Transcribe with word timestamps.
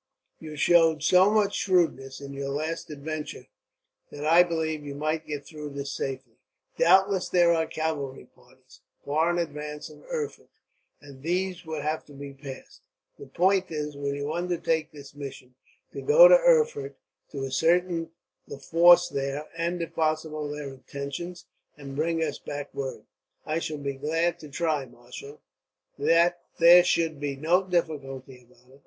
"You 0.39 0.55
showed 0.55 1.03
so 1.03 1.29
much 1.29 1.53
shrewdness, 1.53 2.19
in 2.21 2.33
your 2.33 2.49
last 2.49 2.89
adventure, 2.89 3.45
that 4.09 4.25
I 4.25 4.41
believe 4.41 4.83
you 4.83 4.95
might 4.95 5.27
get 5.27 5.45
through 5.45 5.73
this 5.75 5.93
safely. 5.93 6.37
Doubtless 6.75 7.29
there 7.29 7.53
are 7.53 7.67
cavalry 7.67 8.25
parties, 8.35 8.81
far 9.05 9.29
in 9.29 9.37
advance 9.37 9.91
of 9.91 10.01
Erfurt, 10.05 10.49
and 11.01 11.21
these 11.21 11.67
would 11.67 11.83
have 11.83 12.03
to 12.07 12.13
be 12.13 12.33
passed. 12.33 12.81
The 13.19 13.27
point 13.27 13.69
is, 13.69 13.95
will 13.95 14.15
you 14.15 14.33
undertake 14.33 14.91
this 14.91 15.13
mission, 15.13 15.53
to 15.93 16.01
go 16.01 16.27
to 16.27 16.33
Erfurt 16.35 16.97
to 17.33 17.45
ascertain 17.45 18.09
the 18.47 18.57
force 18.57 19.07
there, 19.07 19.47
and 19.55 19.83
if 19.83 19.93
possible 19.93 20.47
their 20.49 20.73
intentions, 20.73 21.45
and 21.77 21.95
bring 21.95 22.23
us 22.23 22.39
back 22.39 22.73
word?" 22.73 23.03
"I 23.45 23.59
shall 23.59 23.77
be 23.77 23.97
glad 23.97 24.39
to 24.39 24.49
try, 24.49 24.87
marshal. 24.87 25.41
There 25.99 26.33
should 26.83 27.19
be 27.19 27.35
no 27.35 27.63
difficulty 27.63 28.47
about 28.49 28.73
it. 28.73 28.79